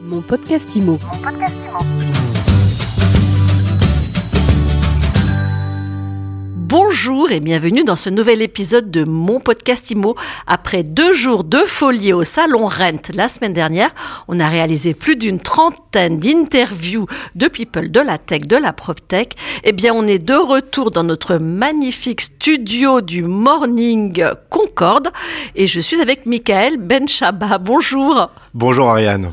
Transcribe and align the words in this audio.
Mon 0.00 0.20
podcast 0.20 0.76
IMO. 0.76 0.98
Bonjour 6.54 7.32
et 7.32 7.40
bienvenue 7.40 7.82
dans 7.82 7.96
ce 7.96 8.10
nouvel 8.10 8.42
épisode 8.42 8.90
de 8.90 9.04
mon 9.04 9.40
podcast 9.40 9.90
IMO. 9.90 10.16
Après 10.46 10.82
deux 10.82 11.14
jours 11.14 11.42
de 11.42 11.60
folie 11.60 12.12
au 12.12 12.24
Salon 12.24 12.66
Rent 12.66 13.10
la 13.14 13.28
semaine 13.28 13.54
dernière, 13.54 13.94
on 14.28 14.38
a 14.38 14.48
réalisé 14.48 14.92
plus 14.92 15.16
d'une 15.16 15.40
trentaine 15.40 16.18
d'interviews 16.18 17.06
de 17.34 17.48
people 17.48 17.90
de 17.90 18.00
la 18.00 18.18
tech, 18.18 18.42
de 18.42 18.56
la 18.56 18.74
PropTech. 18.74 19.34
Eh 19.64 19.72
bien, 19.72 19.94
on 19.94 20.06
est 20.06 20.18
de 20.18 20.34
retour 20.34 20.90
dans 20.90 21.04
notre 21.04 21.38
magnifique 21.38 22.20
studio 22.20 23.00
du 23.00 23.22
Morning 23.22 24.22
Et 25.56 25.66
je 25.66 25.80
suis 25.80 26.00
avec 26.00 26.26
Michael 26.26 26.76
Benchaba. 26.76 27.58
Bonjour. 27.58 28.30
Bonjour 28.54 28.88
Ariane. 28.88 29.32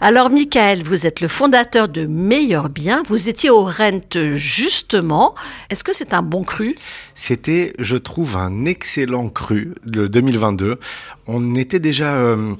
Alors 0.00 0.30
Michael, 0.30 0.84
vous 0.84 1.06
êtes 1.06 1.20
le 1.20 1.28
fondateur 1.28 1.88
de 1.88 2.06
Meilleur 2.06 2.70
Bien. 2.70 3.02
Vous 3.06 3.28
étiez 3.28 3.50
au 3.50 3.64
Rent 3.64 4.00
justement. 4.34 5.34
Est-ce 5.68 5.84
que 5.84 5.94
c'est 5.94 6.14
un 6.14 6.22
bon 6.22 6.44
cru? 6.44 6.74
C'était, 7.14 7.74
je 7.78 7.96
trouve, 7.96 8.36
un 8.36 8.64
excellent 8.64 9.28
cru 9.28 9.74
de 9.84 10.06
2022. 10.06 10.78
On 11.26 11.54
était 11.56 11.80
déjà... 11.80 12.14
euh, 12.14 12.54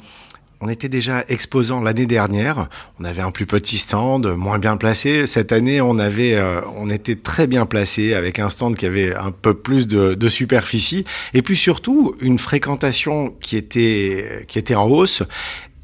on 0.61 0.69
était 0.69 0.89
déjà 0.89 1.25
exposant 1.29 1.83
l'année 1.83 2.07
dernière. 2.07 2.69
On 2.99 3.05
avait 3.05 3.23
un 3.23 3.31
plus 3.31 3.47
petit 3.47 3.79
stand, 3.79 4.27
moins 4.37 4.59
bien 4.59 4.77
placé. 4.77 5.27
Cette 5.27 5.53
année, 5.53 5.81
on 5.81 5.99
avait, 5.99 6.35
euh, 6.35 6.61
on 6.77 6.89
était 6.91 7.17
très 7.17 7.47
bien 7.47 7.67
placé 7.67 8.15
avec 8.15 8.39
un 8.39 8.49
stand 8.49 8.77
qui 8.77 8.87
avait 8.87 9.15
un 9.15 9.31
peu 9.31 9.55
plus 9.55 9.87
de, 9.87 10.15
de 10.15 10.29
superficie 10.29 11.05
et 11.35 11.43
puis 11.43 11.57
surtout 11.57 12.15
une 12.21 12.39
fréquentation 12.39 13.35
qui 13.41 13.57
était, 13.57 14.45
qui 14.49 14.59
était 14.59 14.75
en 14.75 14.87
hausse. 14.87 15.23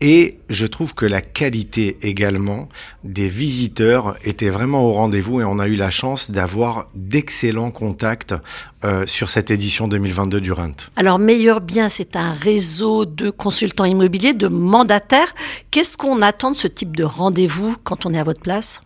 Et 0.04 0.38
je 0.50 0.66
trouve 0.66 0.94
que 0.94 1.06
la 1.06 1.20
qualité 1.20 1.96
également 2.02 2.68
des 3.04 3.28
visiteurs 3.28 4.16
était 4.24 4.50
vraiment 4.50 4.84
au 4.84 4.92
rendez-vous 4.94 5.40
et 5.40 5.44
on 5.44 5.60
a 5.60 5.68
eu 5.68 5.76
la 5.76 5.90
chance 5.90 6.32
d'avoir 6.32 6.88
d'excellents 6.96 7.70
contacts 7.70 8.34
euh, 8.84 9.06
sur 9.06 9.30
cette 9.30 9.52
édition 9.52 9.86
2022 9.86 10.40
du 10.40 10.50
Rent. 10.50 10.72
Alors 10.96 11.20
Meilleur 11.20 11.60
Bien, 11.60 11.88
c'est 11.88 12.16
un 12.16 12.32
réseau 12.32 13.04
de 13.04 13.30
consultants 13.30 13.84
immobiliers, 13.84 14.34
de 14.34 14.48
mandataires. 14.48 15.32
Qu'est-ce 15.70 15.96
qu'on 15.96 16.20
attend 16.20 16.50
de 16.50 16.56
ce 16.56 16.66
type 16.66 16.96
de 16.96 17.04
rendez-vous 17.04 17.76
quand 17.84 18.04
on 18.04 18.12
est 18.12 18.18
à 18.18 18.24
votre 18.24 18.40
place? 18.40 18.80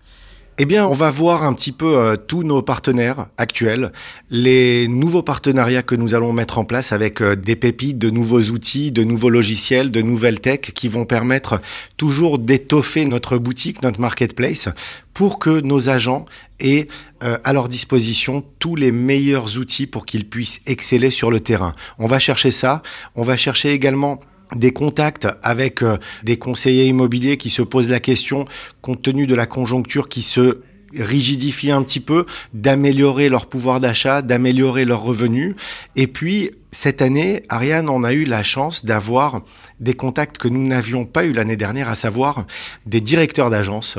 Eh 0.59 0.65
bien, 0.65 0.87
on 0.87 0.95
va 0.95 1.11
voir 1.11 1.43
un 1.43 1.53
petit 1.53 1.71
peu 1.71 1.99
euh, 1.99 2.17
tous 2.17 2.43
nos 2.43 2.63
partenaires 2.63 3.27
actuels, 3.37 3.93
les 4.31 4.89
nouveaux 4.89 5.23
partenariats 5.23 5.83
que 5.83 5.95
nous 5.95 6.15
allons 6.15 6.33
mettre 6.33 6.57
en 6.57 6.65
place 6.65 6.93
avec 6.93 7.21
euh, 7.21 7.37
des 7.37 7.57
pépites, 7.57 7.99
de 7.99 8.09
nouveaux 8.09 8.41
outils, 8.41 8.91
de 8.91 9.05
nouveaux 9.05 9.29
logiciels, 9.29 9.91
de 9.91 10.01
nouvelles 10.01 10.41
tech 10.41 10.61
qui 10.61 10.89
vont 10.89 11.05
permettre 11.05 11.61
toujours 11.99 12.39
d'étoffer 12.39 13.05
notre 13.05 13.37
boutique, 13.37 13.83
notre 13.83 14.01
marketplace, 14.01 14.71
pour 15.13 15.39
que 15.39 15.61
nos 15.61 15.91
agents 15.91 16.25
aient 16.59 16.89
euh, 17.23 17.37
à 17.45 17.53
leur 17.53 17.69
disposition 17.69 18.43
tous 18.59 18.77
les 18.77 18.93
meilleurs 18.93 19.59
outils 19.59 19.87
pour 19.87 20.07
qu'ils 20.07 20.27
puissent 20.27 20.63
exceller 20.65 21.11
sur 21.11 21.31
le 21.31 21.41
terrain. 21.41 21.75
On 21.99 22.07
va 22.07 22.19
chercher 22.19 22.51
ça. 22.51 22.83
On 23.15 23.25
va 23.25 23.37
chercher 23.37 23.73
également 23.73 24.21
des 24.55 24.73
contacts 24.73 25.29
avec 25.43 25.83
euh, 25.83 25.99
des 26.23 26.39
conseillers 26.39 26.87
immobiliers 26.87 27.37
qui 27.37 27.51
se 27.51 27.63
posent 27.63 27.91
la 27.91 28.01
question, 28.01 28.45
compte 28.81 29.03
tenu 29.03 29.27
de 29.27 29.35
la 29.35 29.47
conjoncture 29.47 30.09
qui 30.09 30.23
se 30.23 30.61
rigidifie 30.99 31.71
un 31.71 31.83
petit 31.83 32.01
peu, 32.01 32.27
d'améliorer 32.53 33.29
leur 33.29 33.47
pouvoir 33.47 33.81
d'achat, 33.81 34.23
d'améliorer 34.23 34.85
leurs 34.85 35.03
revenus. 35.03 35.55
Et 35.97 36.07
puis, 36.07 36.51
cette 36.71 37.01
année, 37.01 37.43
Ariane, 37.49 37.89
on 37.89 38.05
a 38.05 38.13
eu 38.13 38.25
la 38.25 38.43
chance 38.43 38.85
d'avoir 38.85 39.43
des 39.81 39.95
contacts 39.95 40.37
que 40.37 40.49
nous 40.49 40.67
n'avions 40.67 41.05
pas 41.05 41.25
eu 41.25 41.33
l'année 41.33 41.57
dernière, 41.57 41.89
à 41.89 41.95
savoir 41.95 42.47
des 42.85 43.01
directeurs 43.01 43.49
d'agence 43.49 43.99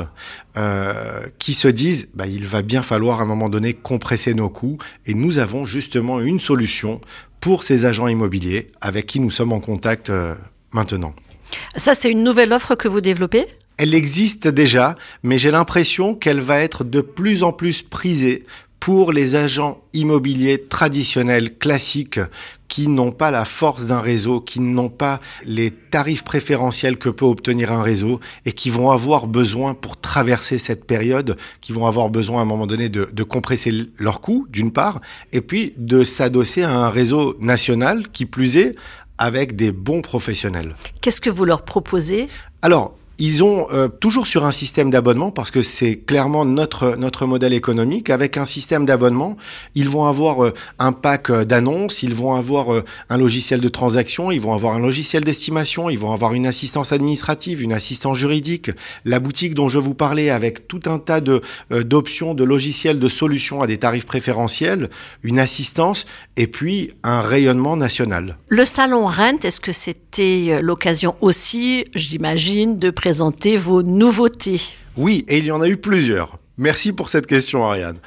euh, 0.56 1.26
qui 1.38 1.54
se 1.54 1.68
disent, 1.68 2.08
bah, 2.14 2.26
il 2.26 2.46
va 2.46 2.62
bien 2.62 2.82
falloir 2.82 3.20
à 3.20 3.22
un 3.24 3.26
moment 3.26 3.48
donné 3.48 3.72
compresser 3.72 4.34
nos 4.34 4.48
coûts. 4.48 4.78
Et 5.06 5.14
nous 5.14 5.38
avons 5.38 5.64
justement 5.64 6.20
une 6.20 6.38
solution 6.38 7.00
pour 7.40 7.62
ces 7.62 7.84
agents 7.84 8.08
immobiliers 8.08 8.70
avec 8.80 9.06
qui 9.06 9.20
nous 9.20 9.30
sommes 9.30 9.52
en 9.52 9.60
contact 9.60 10.10
euh, 10.10 10.34
maintenant. 10.72 11.14
Ça, 11.76 11.94
c'est 11.94 12.10
une 12.10 12.22
nouvelle 12.22 12.52
offre 12.52 12.74
que 12.74 12.88
vous 12.88 13.00
développez? 13.00 13.44
Elle 13.78 13.94
existe 13.94 14.48
déjà, 14.48 14.96
mais 15.22 15.38
j'ai 15.38 15.52
l'impression 15.52 16.14
qu'elle 16.14 16.40
va 16.40 16.60
être 16.60 16.84
de 16.84 17.00
plus 17.00 17.42
en 17.44 17.52
plus 17.52 17.82
prisée 17.82 18.44
pour 18.80 19.12
les 19.12 19.34
agents 19.34 19.80
immobiliers 19.92 20.66
traditionnels, 20.68 21.56
classiques, 21.58 22.20
qui 22.66 22.88
n'ont 22.88 23.12
pas 23.12 23.30
la 23.30 23.44
force 23.44 23.86
d'un 23.86 24.00
réseau, 24.00 24.40
qui 24.40 24.60
n'ont 24.60 24.88
pas 24.88 25.20
les 25.44 25.70
tarifs 25.70 26.22
préférentiels 26.24 26.98
que 26.98 27.08
peut 27.08 27.24
obtenir 27.24 27.72
un 27.72 27.82
réseau 27.82 28.20
et 28.44 28.52
qui 28.52 28.70
vont 28.70 28.90
avoir 28.90 29.26
besoin 29.26 29.74
pour 29.74 30.00
traverser 30.00 30.58
cette 30.58 30.84
période, 30.84 31.36
qui 31.60 31.72
vont 31.72 31.86
avoir 31.86 32.10
besoin 32.10 32.40
à 32.40 32.42
un 32.42 32.46
moment 32.46 32.66
donné 32.66 32.88
de, 32.88 33.08
de 33.12 33.22
compresser 33.22 33.72
leurs 33.98 34.20
coûts, 34.20 34.46
d'une 34.50 34.72
part, 34.72 35.00
et 35.32 35.40
puis 35.40 35.72
de 35.76 36.02
s'adosser 36.04 36.62
à 36.62 36.70
un 36.70 36.90
réseau 36.90 37.36
national, 37.40 38.08
qui 38.10 38.26
plus 38.26 38.56
est, 38.56 38.74
avec 39.18 39.56
des 39.56 39.72
bons 39.72 40.02
professionnels. 40.02 40.74
Qu'est-ce 41.00 41.20
que 41.20 41.30
vous 41.30 41.44
leur 41.44 41.62
proposez? 41.62 42.28
Alors, 42.62 42.97
ils 43.18 43.42
ont 43.42 43.66
euh, 43.72 43.88
toujours 43.88 44.28
sur 44.28 44.44
un 44.44 44.52
système 44.52 44.90
d'abonnement 44.90 45.32
parce 45.32 45.50
que 45.50 45.62
c'est 45.62 45.96
clairement 45.96 46.44
notre 46.44 46.96
notre 46.96 47.26
modèle 47.26 47.52
économique. 47.52 48.10
Avec 48.10 48.36
un 48.36 48.44
système 48.44 48.86
d'abonnement, 48.86 49.36
ils 49.74 49.88
vont 49.88 50.04
avoir 50.04 50.44
euh, 50.44 50.54
un 50.78 50.92
pack 50.92 51.30
euh, 51.30 51.44
d'annonces, 51.44 52.04
ils 52.04 52.14
vont 52.14 52.34
avoir 52.34 52.72
euh, 52.72 52.84
un 53.10 53.18
logiciel 53.18 53.60
de 53.60 53.68
transaction, 53.68 54.30
ils 54.30 54.40
vont 54.40 54.54
avoir 54.54 54.76
un 54.76 54.78
logiciel 54.78 55.24
d'estimation, 55.24 55.90
ils 55.90 55.98
vont 55.98 56.12
avoir 56.12 56.34
une 56.34 56.46
assistance 56.46 56.92
administrative, 56.92 57.60
une 57.60 57.72
assistance 57.72 58.16
juridique, 58.16 58.70
la 59.04 59.18
boutique 59.18 59.54
dont 59.54 59.68
je 59.68 59.78
vous 59.80 59.94
parlais 59.94 60.30
avec 60.30 60.68
tout 60.68 60.82
un 60.86 60.98
tas 60.98 61.20
de 61.20 61.42
d'options, 61.70 62.34
de 62.34 62.44
logiciels, 62.44 63.00
de 63.00 63.08
solutions 63.08 63.62
à 63.62 63.66
des 63.66 63.78
tarifs 63.78 64.06
préférentiels, 64.06 64.90
une 65.24 65.40
assistance 65.40 66.06
et 66.36 66.46
puis 66.46 66.92
un 67.02 67.20
rayonnement 67.20 67.76
national. 67.76 68.36
Le 68.48 68.64
salon 68.64 69.06
Rent, 69.06 69.38
est-ce 69.42 69.60
que 69.60 69.72
c'était 69.72 70.60
l'occasion 70.62 71.16
aussi, 71.20 71.84
j'imagine, 71.94 72.76
de 72.76 72.90
présenter 72.90 73.07
vos 73.56 73.82
nouveautés 73.82 74.60
Oui, 74.96 75.24
et 75.28 75.38
il 75.38 75.46
y 75.46 75.50
en 75.50 75.60
a 75.60 75.68
eu 75.68 75.76
plusieurs. 75.76 76.38
Merci 76.56 76.92
pour 76.92 77.08
cette 77.08 77.26
question, 77.26 77.64
Ariane. 77.64 77.98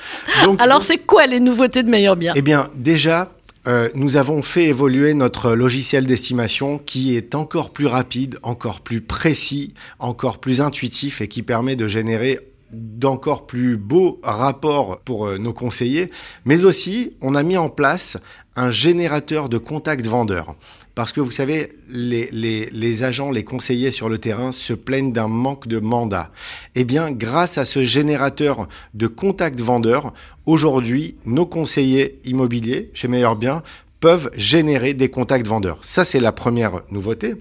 Donc, 0.44 0.62
Alors, 0.62 0.82
c'est 0.82 0.98
quoi 0.98 1.26
les 1.26 1.40
nouveautés 1.40 1.84
de 1.84 1.90
Meilleur 1.90 2.16
Bien? 2.18 2.34
Eh 2.36 2.42
bien, 2.42 2.70
déjà, 2.76 3.32
euh, 3.68 3.90
nous 3.96 4.18
avons 4.18 4.42
fait 4.42 4.66
évoluer 4.66 5.14
notre 5.14 5.54
logiciel 5.54 6.06
d'estimation 6.06 6.80
qui 6.80 7.16
est 7.16 7.36
encore 7.36 7.72
plus 7.72 7.86
rapide, 7.86 8.40
encore 8.44 8.82
plus 8.82 9.02
précis, 9.02 9.74
encore 10.00 10.40
plus 10.40 10.62
intuitif 10.62 11.22
et 11.22 11.28
qui 11.28 11.44
permet 11.44 11.76
de 11.76 11.88
générer 11.88 12.40
d'encore 12.72 13.46
plus 13.46 13.78
beaux 13.78 14.20
rapports 14.24 15.00
pour 15.02 15.28
euh, 15.28 15.38
nos 15.38 15.54
conseillers. 15.54 16.10
Mais 16.46 16.64
aussi, 16.64 17.14
on 17.22 17.36
a 17.36 17.44
mis 17.44 17.58
en 17.58 17.70
place 17.70 18.18
un 18.56 18.72
générateur 18.72 19.50
de 19.50 19.58
contacts 19.58 20.06
vendeurs. 20.06 20.56
Parce 20.94 21.14
que 21.14 21.22
vous 21.22 21.32
savez, 21.32 21.70
les, 21.90 22.30
les, 22.32 22.70
les 22.72 23.04
agents, 23.04 23.32
les 23.32 23.46
conseillers 23.46 23.92
sur 23.92 24.10
le 24.10 24.18
terrain 24.18 24.52
se 24.52 24.74
plaignent 24.74 25.14
d'un 25.14 25.30
manque 25.30 25.68
de 25.68 25.80
mandat. 25.80 26.32
Eh 26.76 26.84
bien, 26.84 27.12
grâce 27.12 27.58
à 27.58 27.66
ce 27.66 27.86
générateur 27.86 28.68
de 28.94 29.08
contacts 29.08 29.62
vendeurs, 29.62 30.14
aujourd'hui, 30.46 31.16
nos 31.26 31.46
conseillers 31.46 32.20
immobiliers 32.26 32.92
chez 32.94 33.08
Meilleur 33.08 33.38
Bien 33.38 33.64
peuvent 34.02 34.32
générer 34.36 34.94
des 34.94 35.10
contacts 35.10 35.48
vendeurs. 35.48 35.80
Ça, 35.82 36.04
c'est 36.04 36.20
la 36.20 36.34
première 36.34 36.82
nouveauté. 36.92 37.36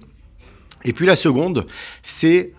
Et 0.85 0.93
puis 0.93 1.07
la 1.07 1.17
seconde, 1.17 1.67
c'est 2.03 2.53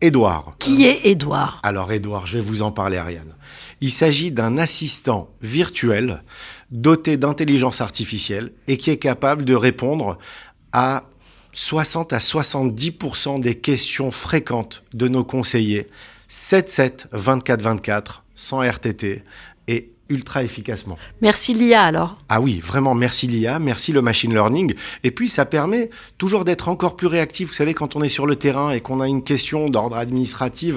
Edouard. 0.00 0.56
Qui 0.58 0.84
est 0.84 1.06
Édouard? 1.06 1.60
Alors 1.62 1.92
Edouard, 1.92 2.26
je 2.26 2.38
vais 2.38 2.44
vous 2.44 2.62
en 2.62 2.72
parler 2.72 2.96
Ariane. 2.96 3.34
Il 3.80 3.90
s'agit 3.90 4.30
d'un 4.30 4.58
assistant 4.58 5.30
virtuel 5.42 6.22
doté 6.70 7.16
d'intelligence 7.16 7.80
artificielle 7.80 8.52
et 8.66 8.76
qui 8.76 8.90
est 8.90 8.98
capable 8.98 9.44
de 9.44 9.54
répondre 9.54 10.18
à 10.72 11.04
60 11.52 12.12
à 12.12 12.18
70% 12.18 13.40
des 13.40 13.54
questions 13.54 14.10
fréquentes 14.10 14.82
de 14.92 15.08
nos 15.08 15.24
conseillers 15.24 15.88
7-7, 16.28 17.08
24-24, 17.12 18.22
sans 18.34 18.60
RTT 18.60 19.22
et 19.68 19.93
ultra 20.08 20.42
efficacement. 20.42 20.98
Merci 21.20 21.54
Lia 21.54 21.82
alors. 21.82 22.18
Ah 22.28 22.40
oui, 22.40 22.60
vraiment, 22.60 22.94
merci 22.94 23.26
l'IA, 23.26 23.58
merci 23.58 23.92
le 23.92 24.02
machine 24.02 24.32
learning. 24.32 24.74
Et 25.02 25.10
puis, 25.10 25.28
ça 25.28 25.44
permet 25.44 25.90
toujours 26.18 26.44
d'être 26.44 26.68
encore 26.68 26.96
plus 26.96 27.06
réactif. 27.06 27.48
Vous 27.48 27.54
savez, 27.54 27.74
quand 27.74 27.96
on 27.96 28.02
est 28.02 28.08
sur 28.08 28.26
le 28.26 28.36
terrain 28.36 28.70
et 28.70 28.80
qu'on 28.80 29.00
a 29.00 29.08
une 29.08 29.22
question 29.22 29.70
d'ordre 29.70 29.96
administratif, 29.96 30.76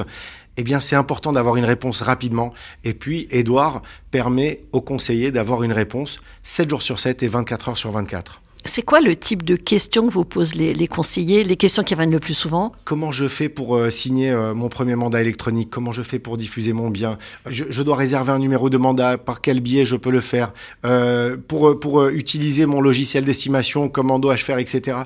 eh 0.58 0.64
bien, 0.64 0.80
c'est 0.80 0.96
important 0.96 1.32
d'avoir 1.32 1.56
une 1.56 1.66
réponse 1.66 2.02
rapidement. 2.02 2.54
Et 2.84 2.94
puis, 2.94 3.28
Edouard 3.30 3.84
permet 4.12 4.64
aux 4.72 4.82
conseillers 4.82 5.32
d'avoir 5.32 5.64
une 5.64 5.74
réponse 5.74 6.20
7 6.44 6.70
jours 6.70 6.82
sur 6.82 7.00
7 7.00 7.22
et 7.24 7.28
24 7.28 7.70
heures 7.70 7.78
sur 7.78 7.92
24. 7.92 8.42
C'est 8.68 8.82
quoi 8.82 9.00
le 9.00 9.16
type 9.16 9.44
de 9.44 9.56
questions 9.56 10.06
que 10.06 10.12
vous 10.12 10.26
posent 10.26 10.56
les, 10.56 10.88
conseillers, 10.88 11.46
les 11.46 11.56
questions 11.56 11.84
qui 11.84 11.94
reviennent 11.94 12.12
le 12.12 12.20
plus 12.20 12.34
souvent? 12.34 12.74
Comment 12.84 13.14
je 13.14 13.30
fais 13.30 13.48
pour 13.48 13.78
euh, 13.78 13.90
signer 13.90 14.30
euh, 14.30 14.54
mon 14.54 14.68
premier 14.68 14.96
mandat 14.96 15.22
électronique? 15.22 15.70
Comment 15.72 15.94
je 15.94 16.02
fais 16.02 16.20
pour 16.20 16.38
diffuser 16.38 16.74
mon 16.74 16.90
bien? 16.90 17.18
Je, 17.50 17.82
dois 17.82 17.96
réserver 17.96 18.34
un 18.34 18.40
numéro 18.40 18.70
de 18.70 18.78
mandat. 18.78 19.18
Par 19.18 19.40
quel 19.40 19.62
biais 19.62 19.86
je 19.86 19.96
peux 19.96 20.12
le 20.12 20.20
faire? 20.20 20.52
Euh, 20.86 21.38
Pour, 21.48 21.80
pour 21.80 22.08
utiliser 22.10 22.66
mon 22.66 22.82
logiciel 22.82 23.24
d'estimation, 23.24 23.88
comment 23.88 24.20
dois-je 24.20 24.44
faire, 24.44 24.58
etc. 24.58 24.98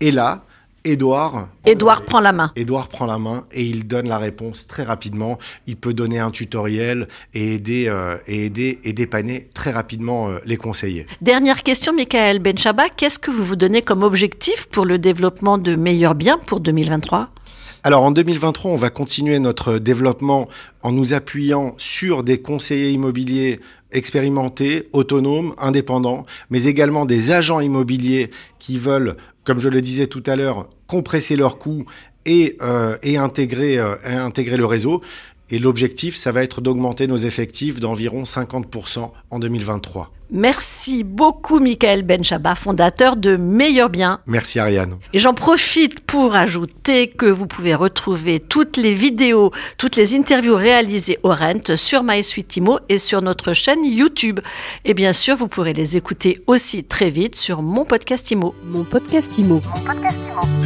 Et 0.00 0.10
là, 0.10 0.44
Edouard. 0.86 1.48
Edouard 1.64 2.04
prend 2.04 2.20
la 2.20 2.32
main. 2.32 2.52
Edouard 2.54 2.86
prend 2.86 3.06
la 3.06 3.18
main 3.18 3.44
et 3.50 3.64
il 3.64 3.88
donne 3.88 4.06
la 4.08 4.18
réponse 4.18 4.68
très 4.68 4.84
rapidement. 4.84 5.36
Il 5.66 5.76
peut 5.76 5.92
donner 5.92 6.20
un 6.20 6.30
tutoriel 6.30 7.08
et 7.34 7.54
aider, 7.54 7.86
euh, 7.88 8.16
et 8.28 8.46
aider 8.46 8.78
et 8.84 8.92
dépanner 8.92 9.50
très 9.52 9.72
rapidement 9.72 10.28
euh, 10.28 10.38
les 10.44 10.56
conseillers. 10.56 11.06
Dernière 11.20 11.64
question, 11.64 11.92
Michael 11.92 12.38
Benchaba. 12.38 12.88
Qu'est-ce 12.88 13.18
que 13.18 13.32
vous 13.32 13.44
vous 13.44 13.56
donnez 13.56 13.82
comme 13.82 14.04
objectif 14.04 14.66
pour 14.66 14.84
le 14.84 14.98
développement 14.98 15.58
de 15.58 15.74
meilleurs 15.74 16.14
biens 16.14 16.38
pour 16.38 16.60
2023 16.60 17.30
alors 17.86 18.02
en 18.02 18.10
2023, 18.10 18.72
on 18.72 18.76
va 18.76 18.90
continuer 18.90 19.38
notre 19.38 19.78
développement 19.78 20.48
en 20.82 20.90
nous 20.90 21.12
appuyant 21.12 21.76
sur 21.78 22.24
des 22.24 22.42
conseillers 22.42 22.90
immobiliers 22.90 23.60
expérimentés, 23.92 24.88
autonomes, 24.92 25.54
indépendants, 25.56 26.26
mais 26.50 26.64
également 26.64 27.06
des 27.06 27.30
agents 27.30 27.60
immobiliers 27.60 28.32
qui 28.58 28.76
veulent, 28.76 29.14
comme 29.44 29.60
je 29.60 29.68
le 29.68 29.80
disais 29.82 30.08
tout 30.08 30.24
à 30.26 30.34
l'heure, 30.34 30.68
compresser 30.88 31.36
leurs 31.36 31.58
coûts 31.58 31.84
et, 32.24 32.56
euh, 32.60 32.96
euh, 33.04 33.18
intégrer 33.20 34.56
le 34.56 34.66
réseau. 34.66 35.00
Et 35.50 35.58
l'objectif, 35.58 36.16
ça 36.16 36.32
va 36.32 36.42
être 36.42 36.60
d'augmenter 36.60 37.06
nos 37.06 37.16
effectifs 37.16 37.80
d'environ 37.80 38.24
50% 38.24 39.10
en 39.30 39.38
2023. 39.38 40.12
Merci 40.30 41.04
beaucoup, 41.04 41.60
Michael 41.60 42.02
Benchaba, 42.02 42.56
fondateur 42.56 43.14
de 43.14 43.36
Meilleur 43.36 43.90
Bien. 43.90 44.20
Merci, 44.26 44.58
Ariane. 44.58 44.96
Et 45.12 45.20
j'en 45.20 45.34
profite 45.34 46.00
pour 46.00 46.34
ajouter 46.34 47.06
que 47.06 47.26
vous 47.26 47.46
pouvez 47.46 47.76
retrouver 47.76 48.40
toutes 48.40 48.76
les 48.76 48.92
vidéos, 48.92 49.52
toutes 49.78 49.94
les 49.94 50.16
interviews 50.16 50.56
réalisées 50.56 51.18
au 51.22 51.28
Rent 51.28 51.76
sur 51.76 52.02
MySuite 52.02 52.56
Imo 52.56 52.80
et 52.88 52.98
sur 52.98 53.22
notre 53.22 53.52
chaîne 53.52 53.84
YouTube. 53.84 54.40
Et 54.84 54.94
bien 54.94 55.12
sûr, 55.12 55.36
vous 55.36 55.46
pourrez 55.46 55.74
les 55.74 55.96
écouter 55.96 56.42
aussi 56.48 56.82
très 56.82 57.10
vite 57.10 57.36
sur 57.36 57.62
mon 57.62 57.84
podcast 57.84 58.28
Imo. 58.32 58.52
Mon 58.64 58.82
podcast 58.82 59.38
Imo. 59.38 59.62
Mon 59.64 59.84
podcast 59.84 60.16
Imo. 60.28 60.65